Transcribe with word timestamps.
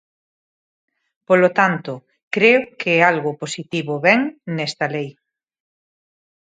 Polo 1.27 1.49
tanto, 1.59 1.93
creo 2.35 2.61
que 2.79 2.93
algo 3.11 3.31
positivo 3.41 3.93
ven 4.05 4.19
nesta 4.57 4.85
lei. 4.95 5.09